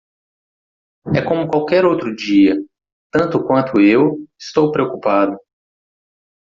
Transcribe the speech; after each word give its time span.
É 1.15 1.21
como 1.21 1.47
qualquer 1.47 1.85
outro 1.85 2.15
dia, 2.15 2.55
tanto 3.11 3.45
quanto 3.45 3.79
eu 3.79 4.27
estou 4.35 4.71
preocupado. 4.71 5.37